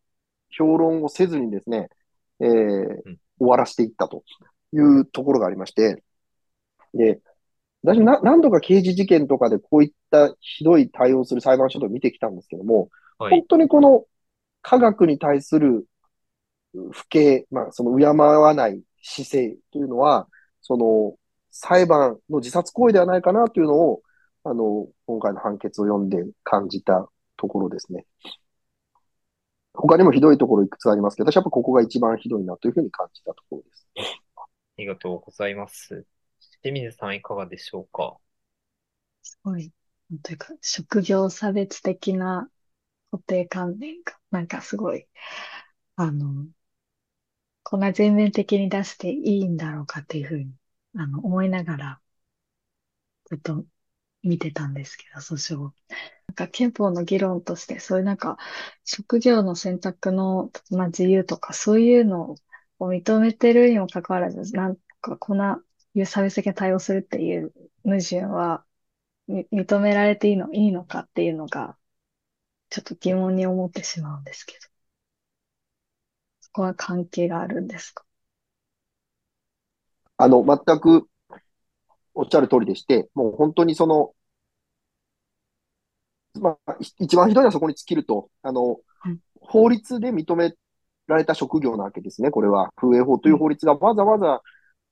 [0.50, 1.90] 評論をせずにですね、
[2.40, 4.24] えー、終わらせていったと
[4.74, 6.04] いうところがありまして、
[6.94, 7.20] で、
[7.84, 14.06] 私な何度か刑事事件とかでこういったひどい対応する裁判所と見てきたんですけども、はい、本当にこの
[14.62, 15.86] 科学に対する
[16.92, 20.28] 不敬、まあ、その敬わない姿勢というのは、
[20.62, 21.16] その
[21.56, 24.02] 裁判の自殺行為ではないかなというのを、
[24.44, 28.06] あの、今回の判決を読んで感じたところですね。
[29.76, 33.88] 他にもひどいところいくつありますけど、私はやっぱここが一番ひどいなというふうに感じたところです。
[33.96, 36.06] ありがとうございます。
[36.64, 38.18] 清水さんいかがでしょうか？
[39.22, 39.72] すごい、
[40.24, 42.50] というか、職業差別的な
[43.12, 45.08] 固定観念が、なんかすごい、
[45.98, 46.48] あの、
[47.62, 50.52] こんな全面的に出していいんだろうかっていうふうに、
[50.96, 52.02] あの、思いながら、
[53.26, 53.66] ずっと
[54.24, 55.74] 見てたんですけど、訴訟を。
[56.30, 58.38] なんか憲法の議論として、そういうなんか、
[58.86, 62.36] 職業の選択の、まあ、自由とか、そういうの
[62.80, 65.64] を認めてるにもかかわらず、なんかこんな
[65.96, 67.54] いう差別的な対応するっていう
[67.86, 68.66] 矛盾は、
[69.30, 71.78] 認められていいの、いいのかっていうのが、
[72.70, 74.68] ちょっと疑問に思ってしまうんですけど。
[76.42, 78.06] そこは関係があるんですか？
[80.18, 81.08] あの、全く
[82.14, 84.14] おっしゃる通りでして、もう本当にその、
[86.40, 88.80] まあ、一番ひどいのはそこに尽きると、あの、
[89.42, 90.54] 法律で認め
[91.08, 92.72] られた職業なわけですね、これは。
[92.76, 94.42] 風営法という法律がわざわざ、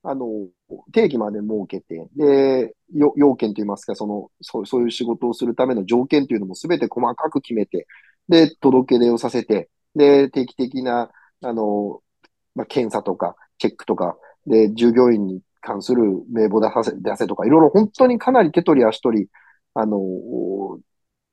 [0.04, 0.26] あの、
[0.92, 2.74] 定義まで設けて、で、
[3.16, 7.86] 要件といいますか、その、そうそういう仕事をするための条件というのもすべて細かく決めて、
[8.28, 11.10] で、届け出をさせて、で、定期的な、
[11.42, 12.00] あの、
[12.54, 19.28] まあ、検査とか、チェックとか、で、従業員に関する名簿出せ、出せとか、いろいろ本当にかなり手取り足取り、
[19.74, 19.98] あの、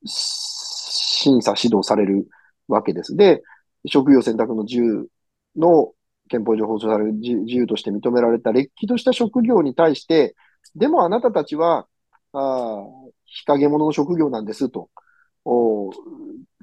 [0.06, 2.28] 審査指導される
[2.68, 3.16] わけです。
[3.16, 3.42] で、
[3.86, 5.08] 職業選択の自由
[5.56, 5.94] の
[6.30, 10.36] 憲法上保障される自由として認められたれっきとした職業に対して、
[10.76, 11.88] でもあなたたちは、
[12.34, 12.84] あ
[13.26, 14.90] 日陰者の職業なんですと、
[15.46, 15.92] お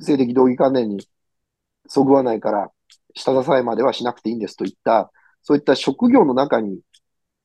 [0.01, 1.07] 性的同義観念に
[1.89, 2.71] そぐわないから、
[3.15, 5.11] 下支えまではしなくていいんですといった、
[5.47, 6.81] そういった職業の中に、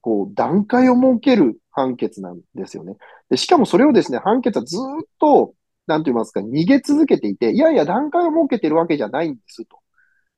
[0.01, 2.97] こう、段階を設ける判決なんですよね。
[3.29, 5.53] でしかもそれをですね、判決はずっと、
[5.85, 9.77] なんと言いますか、逃げ続けていて、いやいや、段階を設けてるわけじゃないんですと。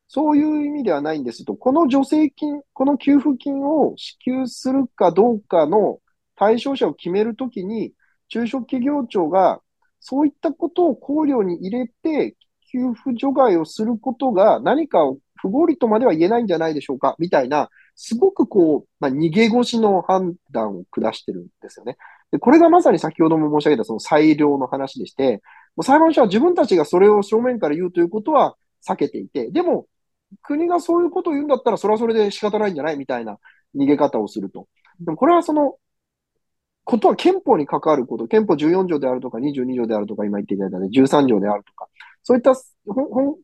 [0.10, 1.56] そういう意味ではないんですと。
[1.56, 6.00] この助成金、この給付金を支給するかどうかの
[6.36, 7.94] 対象者を決めるときに、
[8.28, 9.62] 中小企業庁が
[10.02, 12.36] そういったことを考慮に入れて、
[12.74, 21.98] 給付除外をすることが何かを不合理とまでは言えないんじゃないでしょうか、みたいな、すごくこう、まあ、逃げ腰の判断を下してるんですよね。
[22.32, 25.42] で、これがまさに先ほども申し上げたその裁量の話でして、
[25.76, 28.56] もう裁判所は自分たちがそれを正面から言うということは
[28.88, 29.88] 避けていて、でも、
[30.42, 33.38] 国がそういうことを言うんだったら、それはそれで仕方ないんじゃないみたいな
[33.76, 34.68] 逃げ方をすると。
[35.02, 35.76] でもこれはその、
[36.86, 41.88] ことは憲法に関わること、憲法14条であるとか22条であるとか、今言っていただいたね、13条であるとか、
[42.24, 42.54] そういった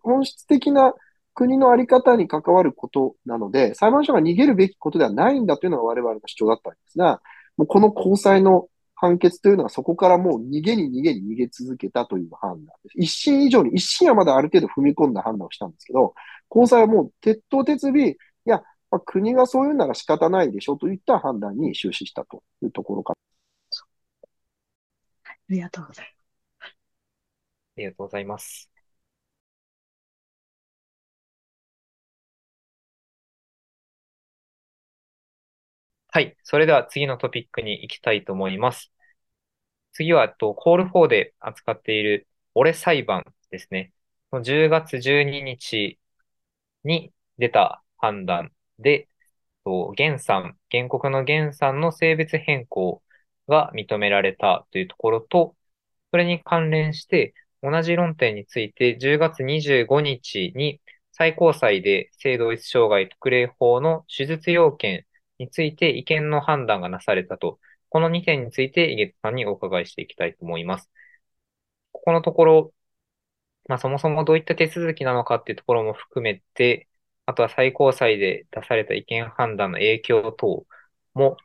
[0.01, 0.93] 本質的な
[1.39, 7.21] 国のあり方に関わることなので、裁判所が逃げるべきことではないんだというのが我々の主張だったんですが、
[7.56, 12.93] もうこの高裁の判決というのはそこからもう逃げに逃げに逃げ続けたという判断です。
[12.97, 16.13] 一審以上に、一審はまだある程度踏み込んだ判断をしたんですけど、
[16.49, 23.13] 高裁はもう鉄頭鉄尾、いや、まあ、国がそういうなら仕方ないでしょといった判断に終始したというところか。
[25.23, 26.06] ありがとうござい
[26.60, 26.73] ます。
[27.78, 28.79] ありがとうございます。
[36.12, 36.36] はい。
[36.43, 38.91] それでは次のトピックに行きたいと思います。
[39.93, 43.93] 次は、とコール4で扱っている俺裁判ですね。
[44.43, 46.00] 10月12日
[46.84, 49.10] に出た判断で、
[49.65, 53.04] と原産、原告の原産の性別変更
[53.48, 55.56] が認められたというところと、
[56.12, 65.06] それに関連して同じ論点について10月25日に最高裁で性同一障害特例法の手術要件
[65.39, 70.89] について意見の判断がなされたと、この2点について井桁さんにお伺いしていきたいと思います。
[71.91, 72.73] ここのところ、
[73.67, 76.88] まあ、そもそもどういった手続きなのかっていうところも含めて、
[77.25, 80.65] あとは最高裁で出された意見判断の影響等
[81.13, 81.38] も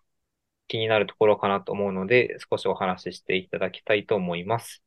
[0.69, 4.83] 気になるところかなと思うので、少しお話ししていただきたいと思います。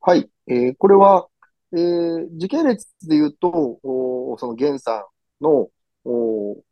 [0.00, 0.30] はい。
[0.46, 1.28] えー、これは、
[1.72, 3.80] えー、時系列で言うと、
[4.38, 5.04] その原産
[5.40, 5.68] の
[6.04, 6.62] お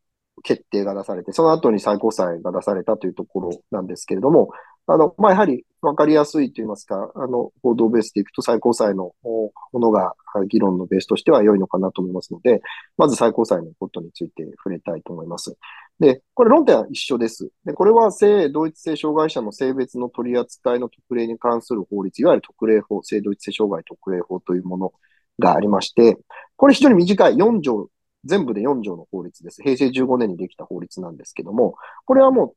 [0.42, 4.50] 決定が出されて、その後に最高裁が出されたというところなんですけれども、
[4.86, 10.14] あの、まあ、やはり分かりやすいと言いますか、あの、報道ベースでいくと最高裁のものが
[10.48, 12.60] 議論のベースとしては良いのかなと思いますので、
[12.98, 15.56] まず最高裁のことについて触れたいと思います。
[16.00, 17.50] で、これ論点は一緒です。
[17.64, 24.92] で、これは性同一性障害者の性別の取り扱いの特例に関する法律、いわゆる特例法、性同一性障害特例法というもの
[25.38, 26.18] がありまして、
[26.56, 27.88] これ非常に短い4条
[28.24, 29.62] 全部で4条の法律です。
[29.62, 32.54] 平成15年にできた法律なんですけども、これはも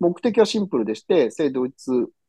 [0.00, 1.74] う目的はシンプルでして、性同一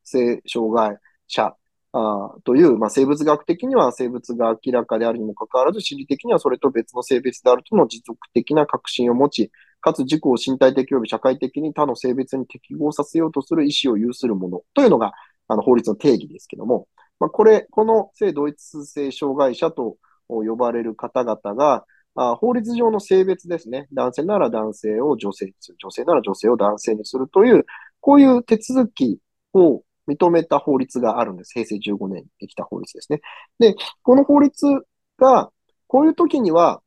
[0.03, 1.55] 性障害者
[1.93, 9.51] あという、まあ、生物学的には生物が明らかであるにもかかわらず、心理的にはそれと別の性別であるとの持続的な確信を持ち、
[9.81, 15.13] かつ自己を身体的及び社会的に他の性別に適合させようとする意思を有するものというのが、
[15.47, 16.87] あの法律の定義ですけども、
[17.19, 19.97] まあ、これ、この性同一性障害者と
[20.29, 23.87] 呼ばれる方々が、あ法律上の性別ですね。
[23.93, 25.77] 男性なら男性を女性にする。
[25.81, 27.65] 女性なら女性を男性にするという、
[27.99, 29.19] こういう手続き
[29.53, 31.53] を認めた法律があるんです。
[31.53, 33.21] 平成15年にできた法律ですね。
[33.59, 34.65] で、この法律
[35.17, 35.51] が、
[35.87, 36.81] こういう時には、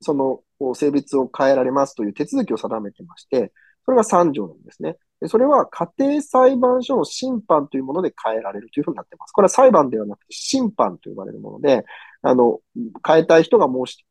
[0.00, 0.42] その
[0.74, 3.52] 性別を変えられますという手続きを定めてまして、
[3.84, 4.96] それが3条なんですね。
[5.20, 9.32] でそれは家庭裁判所の審判というもので変えられるというふうになっています。
[9.32, 11.84] これは裁判ではなくて審判と呼ばれるもので、
[12.22, 12.60] あの、
[13.06, 14.04] 変えたい人が申し、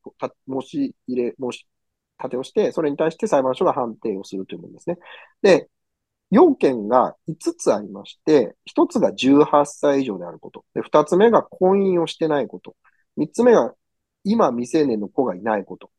[0.49, 1.67] 申し入れ、申し
[2.19, 4.97] 立てをして、それに対して裁判所が判定をするというものですね。
[5.41, 5.69] で、
[6.31, 10.65] 要件が5つありまして、1つが18歳以上であること。
[10.73, 12.75] で、2つ目が婚姻をしてないこと。
[13.17, 13.73] 3つ目が
[14.23, 15.91] 今未成年の子がいないこと。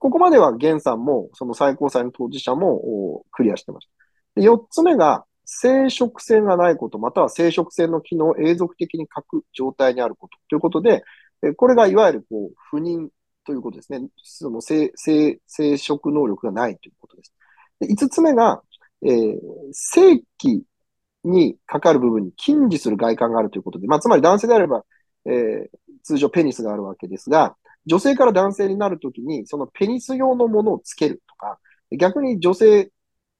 [0.00, 3.86] ここまでは源さんも、その最高裁の当事者もクリアしてまし
[4.34, 4.40] た。
[4.40, 11.04] で、4つ目が生殖腺がないこと、または生殖腺の機能を永続的に欠く状態にあることということで、
[11.56, 13.08] これがいわゆるこう不妊
[13.44, 14.08] ということですね。
[14.22, 17.34] その生、生、生殖能力がないということです。
[17.80, 18.62] で5つ目が、
[19.02, 19.38] えー、
[19.72, 20.64] 性器
[21.24, 24.84] にかかる部分に近似する外観があるということで、まあ、つまり男性であれば、
[25.26, 25.66] えー、
[26.02, 27.56] 通常ペニスがあるわけですが、
[27.90, 31.58] 女性から男性になるときに、そのペニス用のものをつけるとか、
[31.98, 32.92] 逆に女性、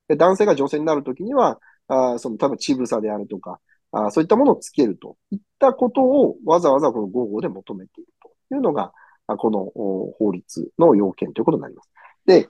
[0.09, 3.61] 男性が女性になるときには、あその多分乳房であるとか
[3.93, 8.93] あ、そういったものをつけるといったことをわざわざこの合法で求めているというのが、
[9.39, 9.71] この
[10.19, 11.91] 法律の要件ということになります。
[12.27, 12.49] で、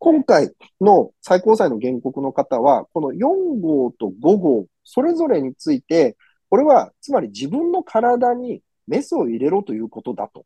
[0.00, 6.16] 今回の最高裁の原告の方は、この4号と5号、それぞれについて、
[6.50, 10.44] これは、つまり自分の体にメスを入れろということだと。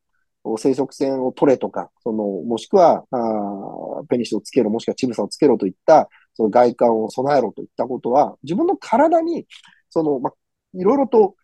[0.57, 9.46] 生殖腺を取れとか、その、もしくは、あペニスをつけろ、もしくはチブサをつけろといった、その外観を備えろといったことは、自分の体に、
[9.90, 10.33] その、ま、
[10.74, 11.35] いろいろと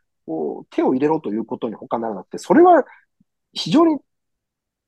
[0.70, 2.84] 手を入れろということに他ならなくて、それは
[3.52, 3.98] 非常に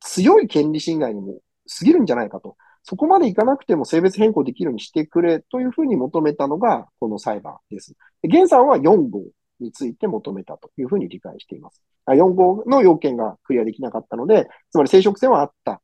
[0.01, 1.41] 強い権利侵害にも
[1.79, 2.57] 過ぎるんじゃないかと。
[2.83, 7.95] そこまでいかなくても性別変更できるようにしてくれというふうに求めたのがこの裁判です。
[8.23, 9.23] 現さんは4号
[9.61, 11.83] について求めたというふうに理解しています。
[12.07, 15.81] 4号の要件がクリアできなかったので、つまり生殖腺はあった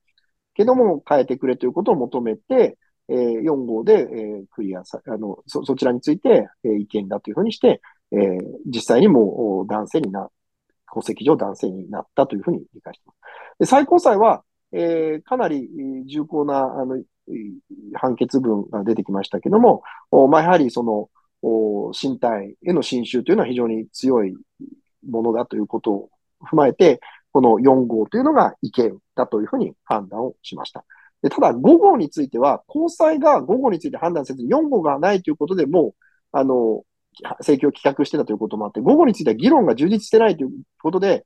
[0.55, 7.81] けども変えてくれということを求めて、えー、4号で、えー、クリアさ、あの、そ、そちらについて、えー、意見だというふうにして、
[8.13, 10.29] えー、実際にもう男性にな、
[10.95, 13.19] 戸籍上男性になったというふうに理解しています。
[13.61, 15.69] で最高裁は、えー、かなり
[16.07, 17.03] 重厚な、あの、
[17.95, 19.83] 判決文が出てきましたけども、
[20.31, 21.09] まあ、やはりその、
[21.93, 24.35] 身体への侵襲というのは非常に強い
[25.09, 26.11] ものだということを
[26.43, 27.01] 踏まえて、
[27.33, 30.85] この4号というのが違憲だというふうに判断をしました。
[31.23, 35.95] でただ、5号については、高裁が5号について判断せずに4号がないということでもう、
[36.33, 36.85] あの、
[37.43, 40.51] 請求を棄却してたということもあって、5号については議論が充実してないという
[40.81, 41.25] ことで、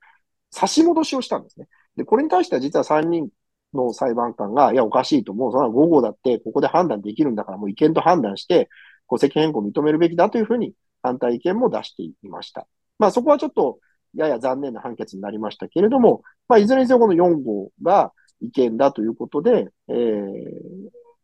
[0.51, 1.67] 差し戻しをしたんですね。
[1.95, 3.29] で、これに対しては実は3人
[3.73, 8.69] の裁判官が、いや、おかしいと、もうそんな5号だって、ここで判断できるんだから、もう違憲と判断して、
[9.09, 12.67] 戸籍変更を認めるべきだというふうに反対意見も出していました。
[12.99, 13.79] まあそこはちょっと
[14.15, 20.27] やや残念な判決になりましたけれども、まあいずれにせよこの4号が違憲だということで、えー、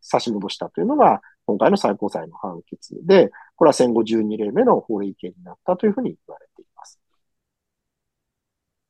[0.00, 7.00] 差し戻したというのが今回の最高裁の判決で、これは戦後12例目の法令違憲になったというふうに言われています。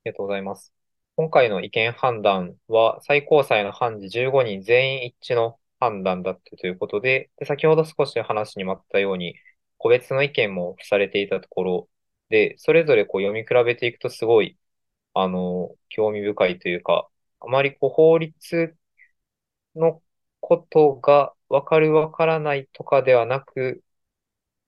[0.04, 0.72] ありがとうございます。
[1.16, 5.58] 今回の違憲判断は最高裁の判事15人全員一致の
[5.90, 9.36] 判断だったということで、で先ほど少し話にもあったように、
[9.78, 11.88] 個別の意見も付されていたところ
[12.30, 14.58] で、それぞれこう読み比べていくとすごい、
[15.14, 17.08] あの、興味深いというか、
[17.40, 18.76] あまりこう法律
[19.76, 20.02] の
[20.40, 23.82] ことがわかるわからないとかではなく、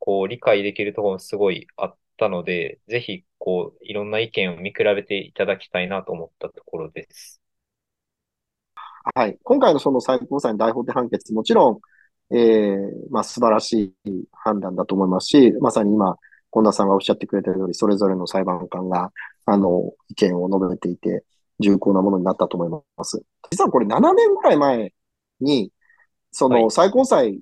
[0.01, 7.43] こう理解できるところもすごいあったので、ぜひこういろんな意見を見比べていただきたいなと思ったところです。
[9.15, 9.39] はい。
[9.45, 11.81] 今回のその最高裁の大法廷判決、もちろ
[12.31, 12.77] ん、えー、
[13.11, 16.17] まあ素晴らしい判断だと思いますし、まさに今、
[16.51, 19.13] 本田さんがおっしゃってくれたように、それぞれの裁判官が、
[19.45, 21.25] あの、意見を述べていて、
[21.61, 23.23] 重厚なものになったと思います。
[23.51, 24.93] 実はこれ7年ぐらい前
[25.41, 25.73] に、
[26.33, 27.41] その最高裁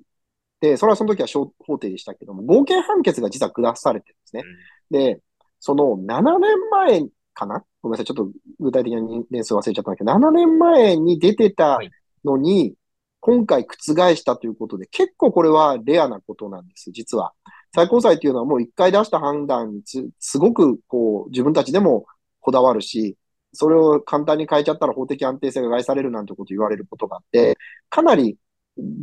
[0.61, 4.43] で、それはその時は小法廷でしたけども、合憲判決が実は下されてるんですね。
[4.91, 5.21] で、
[5.59, 7.01] その7年前
[7.35, 7.63] かな？
[7.83, 8.05] ごめんなさい。
[8.07, 11.79] ちょっと具体的な年数忘れちゃったんだけど、7年前に出てた
[12.23, 12.73] のに、
[13.19, 17.33] 今回覆したということで、結構これはレアなことなんです、実は。
[17.73, 19.83] 最高裁というのはもう一回出した判断に
[20.19, 22.05] すごくこう自分たちでも
[22.39, 23.17] こだわるし、
[23.51, 27.57] それを簡単に変えちゃったら法的安定性が害されるなんてこと言われることがあって、
[27.89, 28.37] かなり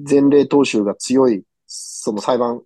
[0.08, 2.62] 前例踏襲が強い、その裁判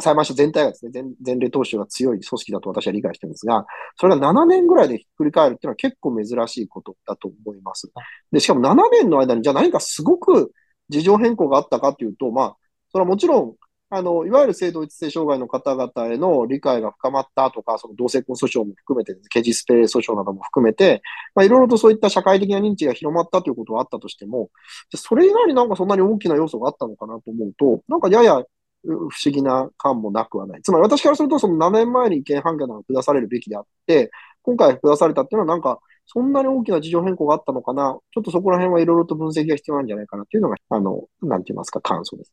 [0.00, 7.90] 裁判所全体がですね、前例投手が強い組織だと私は理解してるんですが、それが7年ぐらいでひっくり返るっていうのは結構珍しいことだと思います。
[8.32, 10.52] で、しかも7年の間にじゃあ何かすごく
[10.88, 12.56] 事情変更があったかっていうと、まあ、
[12.90, 13.54] それはもちろん、
[13.88, 21.02] あの、いわゆる性同一性障害の方々への理解が深まったとか、その同性婚訴訟も含めて、ケジスペ訴訟なども含めて、
[21.36, 24.50] まあ、いろいろとそういった社会的な認知が広まったということはあったとしても、
[24.96, 28.42] それ以外になんかそんなに大きな要素があったのかなと思うと、なんかやや
[28.86, 30.62] 不思議な感もなくはない。
[30.62, 34.10] つまり私からすると、その7年前に違憲判決が下されるべきであって、
[34.42, 37.98] 今回下されたっていうのはなんか、そんなに大きな事情変更があったのかな。
[38.12, 42.32] ちょっとそこら辺はいろいろと分析が必要なんじゃないかなっていうのが、あの、なんて言いますか、感想です。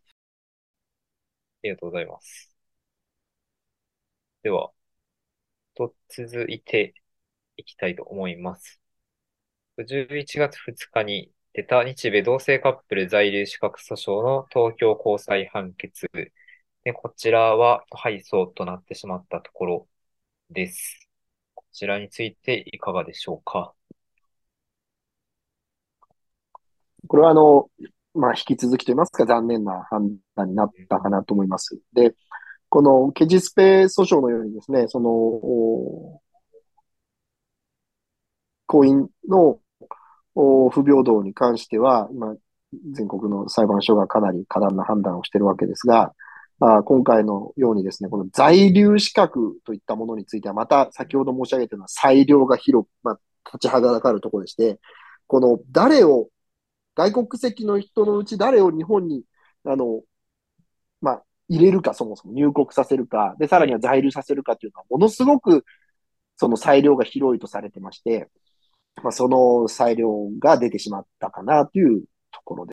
[1.64, 2.54] ありがとうございます。
[4.44, 4.72] では、
[5.76, 6.94] と続いて
[7.58, 8.80] いきたいと思います。
[9.78, 16.08] 11月2日に出た日米同性カップル在留資格訴訟の東京高裁判決
[16.84, 19.88] で、こちらは敗訴となってしまったところ
[20.50, 21.08] です。
[21.56, 23.74] こちらについていかがでしょうか？
[27.08, 27.70] これはあの、
[28.14, 31.80] まあ、引き続きといいますか、残念な判断になったかなと思います。
[31.94, 32.16] で、
[32.70, 36.20] このケジスペ訴訟のようにですね、その、
[38.68, 39.60] 婚姻の
[40.70, 42.36] 不平等に関しては、今、
[42.92, 46.14] 全国の裁判所がかなり過断な判断をしているわけですが、
[46.66, 54.80] あ今回のようにですね、この在留資格といったものについては、また先ほど申し上げたような裁量が広く、まあ、立ちはだかるところでして、
[55.28, 56.30] この誰を、
[56.96, 59.24] 外国籍の人のうち誰を日本に、
[59.66, 60.04] あの、
[61.02, 65.66] まあ、入れるか、そもそも入国させるか、で、さらには在留させるかというのは、ものすごく、
[66.38, 68.30] その裁量が広いとされてまして、
[69.04, 72.73] まあ、その裁量が出てしまったかなというところで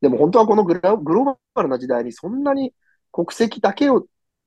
[0.00, 2.72] でも本当はこのグローバルな時代にそんなに
[3.12, 4.06] 国籍だけを、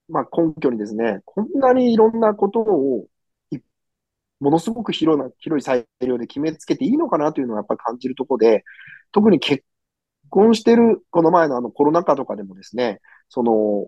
[0.09, 3.05] まあ、根拠にですね、こんなにいろんなことを
[4.43, 8.63] ものすごく広な広い裁量で決めつけていいのかなというのはやっぱり感じるところで、
[9.13, 9.63] 特に結
[10.29, 12.99] 婚してる、この前のあのコロナ禍とかでもですね、
[13.29, 13.87] その、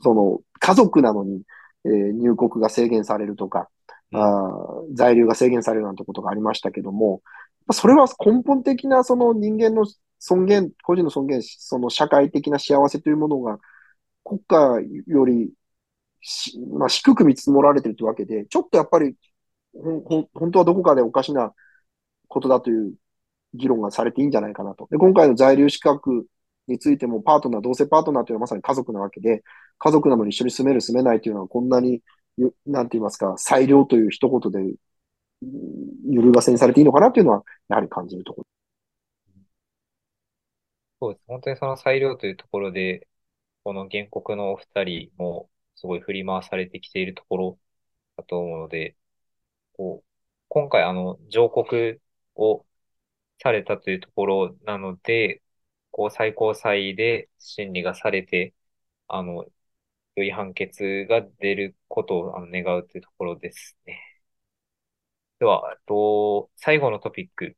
[0.00, 1.42] その家族なのに、
[1.84, 3.68] えー、入国が制限されるとか、
[4.12, 4.52] あ
[4.94, 7.20] 在留が制限されるなんてことがありましたけども、
[7.72, 9.86] それは根本的なその人間の
[10.18, 13.58] 尊厳、個人の尊厳、その社会的な幸せというものが
[14.24, 15.52] 国家より
[16.68, 19.14] まあ、低く見積もられているというわけで、ちょっとやっぱり、
[19.74, 21.52] 本当はどこかでおかしな
[22.28, 22.94] ことだという
[23.52, 24.88] 議論がされていいんじゃないかなと。
[24.90, 26.26] で今回の在留資格
[26.66, 29.42] についても、パートナー、同性パートナーというのはまさに家族なわけで、
[29.78, 32.00] 家族なのに一緒に住める、住めないというのは、こんなに、
[32.66, 34.74] なんて言いますか、裁量という一言で
[36.10, 38.46] 揺るがせにされていいのかなというのは、やはり感じるところ。
[41.00, 41.24] そうです。
[41.26, 43.08] 本当にその裁量というところで、
[43.64, 47.60] この原告のお二人も、すごい振り回されてきているところ
[48.16, 48.96] だと思うので、
[49.74, 50.08] こう、
[50.48, 52.02] 今回あの、上告
[52.36, 52.66] を
[53.42, 55.42] されたというところなので、
[55.90, 58.54] こう、最高裁で審理がされて、
[59.08, 59.46] あの、
[60.16, 64.13] 良い判決が出ることをあの願うというところですね。
[65.38, 67.56] では、えっと、最後のトピック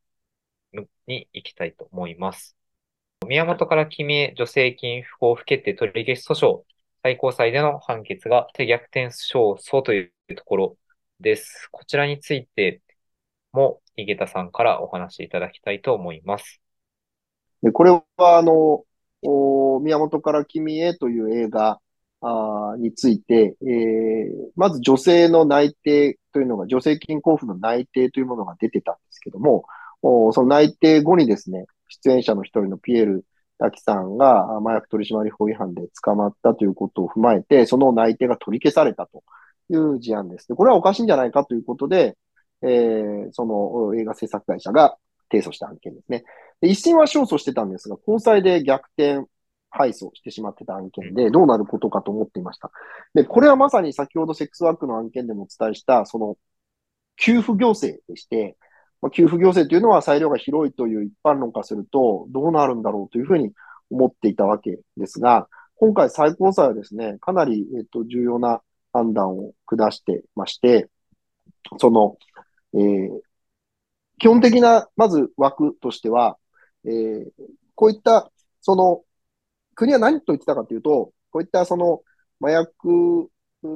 [1.07, 2.57] に行きたいと思います。
[3.27, 6.63] 宮本から決め助成金不交付決定取り消し訴訟
[7.03, 10.77] 最高裁での判決が手逆転勝訴というところ
[11.21, 11.69] です。
[11.71, 12.83] こちらについて
[13.53, 16.61] も、井桁さんからお話しいただきたいと思います。
[17.63, 18.85] でこれは、あの、
[19.81, 21.81] 宮本から君へという映画
[22.29, 29.65] あについて、えー、まず女性の内定というのが、助成金交付の内定というものが出てたんですけども、
[30.03, 33.25] おその内定後にですね、出演者の一人のピエール
[33.59, 39.23] 滝さんが麻薬取締法違反で捕まったということを踏まえて、その内定が取り消されたと
[39.71, 40.49] いう事案です。
[40.49, 42.17] でこれはおかしいんじゃないかということで、
[42.63, 44.97] えー、その映画制作会社が
[45.31, 46.25] 提訴した案件ですね。
[46.61, 49.27] で一審は勝訴してたんですが、高裁で逆転
[49.71, 52.71] 敗訴してしまってた案件で、どうなることかと思っていました。
[53.15, 56.37] で、これはまさに先ほどセックスワークの案件でもお伝えした、その、
[57.17, 58.57] 給付行政でして、
[59.03, 63.53] まあ、給付行政というのは裁量が広いという一般論化すると、どうなるんだろうというふうに
[63.91, 68.63] 思っていたわけですが、今回最高裁はですね、かなり、えっと、重要な
[68.93, 70.89] 判断を下してまして、
[71.79, 72.17] その、
[72.75, 73.21] えー、
[74.19, 76.39] 基本的な、まず枠としては、
[76.85, 77.27] えー、
[77.75, 79.03] こういった、その、
[79.77, 82.03] 国は何と言ってたかというと、こういったその、
[82.43, 83.31] 麻薬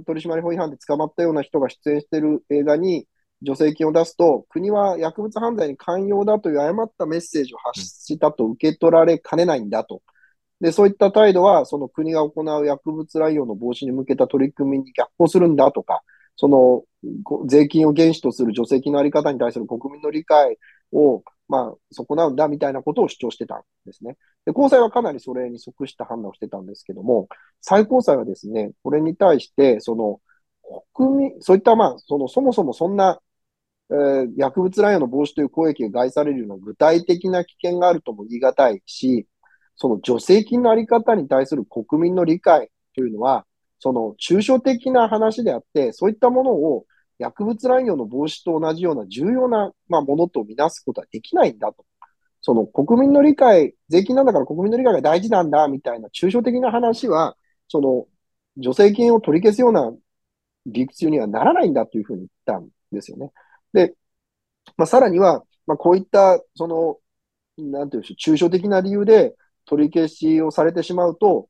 [0.06, 3.06] 取締法違反で捕まったような人が出演している映画に、
[3.46, 10.02] 助成金を出すと、国は薬物犯罪に寛容だという誤ったメッセージを発したと受け取られかねないんだと。
[10.60, 16.02] で、そういった態度は、その国が行う薬物乱用の防止に向けた取り組みに逆行するんだとか、
[16.36, 16.84] その
[17.46, 20.58] 税金を原資とする助成金のあり方に対する国民の理解
[20.92, 24.16] を、まあ、損なうんだみたいなことを主張してたんですね。
[24.46, 27.28] で、高裁はかなりそれに即した判断をしてたんですけども、
[27.60, 30.20] 最高裁はですね、これに対して、その、
[30.94, 33.20] 国民、そういったまあ、その、そもそもそんな
[33.90, 39.26] えー、薬物乱用の防止という公益が害されるような具体的な危険があるとも言い難いし、
[39.74, 43.46] その助成金のあり方に対する国民の理解というのは、
[43.80, 46.84] その抽象的な話であって、そういったものを
[47.20, 51.84] 薬物乱用の防止と同じような重要な、まあ、ものとみなすことはできないんだと。
[52.40, 57.36] その国民の理解、税金なんだから国民の理解が大事なんだみたいな抽象的な話は、
[57.68, 58.06] その
[58.62, 59.92] 助成金を取り消すような
[60.64, 63.30] 理屈にはならないんだというふうに言ったんですよね。
[63.74, 63.94] で、
[64.78, 66.98] まあ、さらには、まあ、こういった、その、
[67.58, 71.48] なんていうんでしょう、抽象的な理由で取り消しをされてしまうと、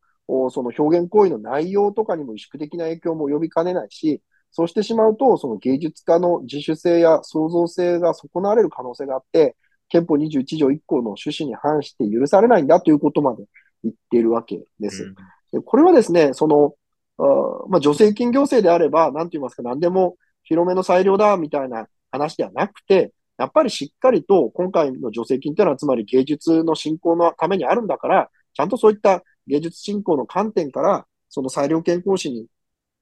[0.51, 4.23] その表現行為の内容とかにも萎縮的な影響も及びかねないし、
[4.53, 9.57] そうしてしまうと、その芸術家の自主性や創造性が損なわれる可能性があって、
[9.89, 13.45] 憲法21条1項の趣旨に反して許されないんだということまで
[13.83, 15.15] 言っているわけです。
[15.53, 16.75] でこれはですね、その、
[17.19, 17.23] あ
[17.69, 32.47] まあ、助成金行政であれば、なんと言いますか、何でも広めの裁量だみたいな話ではなくて、やっぱりしっかりと今回の助成金というのは、つまり芸術の振興のためにあるんだから、ちゃんとそういった芸術振興の観点から、その裁量権行使に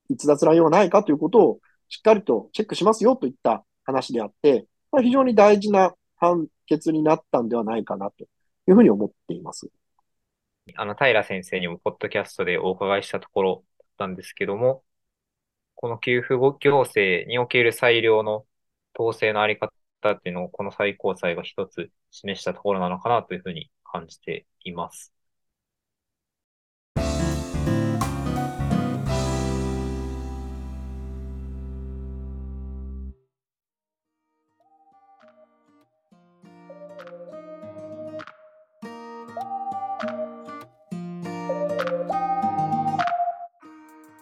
[0.09, 9.69] 逸脱乱用はないかということをしっかりとチェックしますよといった話であって、まあ、非常に大事な判決になったんではないかなというふうに思っています。
[10.77, 14.83] あの、平先生にもポッドキャストでお伺いしたところだったんですけども、
[15.75, 18.45] この給付行政における裁量の
[18.99, 19.73] 統制のあり方
[20.11, 25.15] っていうのを、この最高裁が一つ示したところなのかなというふうに感じています。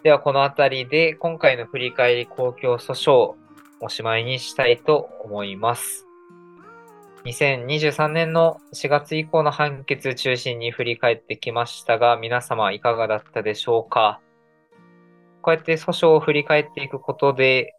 [0.06, 3.34] では、このあたりで今回の振り返り公共訴訟
[3.80, 6.06] おしまいにしたいと思います。
[7.24, 14.20] 2023年の4月以降の判決中心に振り返ってきましたが、皆様いかがだったでしょうか？
[15.42, 17.74] こうやって訴訟を振り返っていくことで、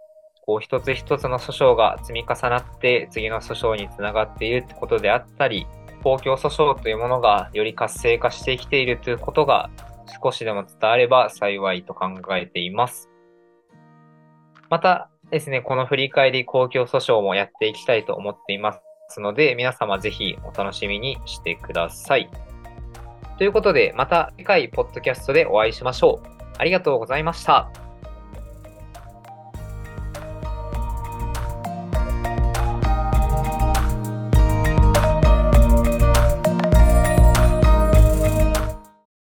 [0.45, 5.65] こう一つ一つの訴訟が積み重なって次の訴訟につながっているってことであったり、
[6.03, 9.69] 公共訴訟というものがより活性化してきているということが
[10.07, 13.09] 少しでも伝われば幸いと考えています。
[14.69, 18.79] またですね、この振り返り公共訴訟もやっていきたいと思っていま
[19.09, 22.29] すので、皆様ぜひお楽しみにしてください。
[23.37, 26.27] ということで、また次回ポッドキャストでお会いしましょう。
[26.57, 27.86] ありがとうございました。